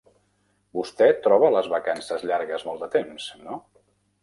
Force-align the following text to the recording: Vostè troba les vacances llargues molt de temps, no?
Vostè 0.77 1.09
troba 1.27 1.51
les 1.57 1.69
vacances 1.75 2.25
llargues 2.31 2.67
molt 2.71 2.85
de 2.87 2.91
temps, 2.99 3.31
no? 3.47 3.63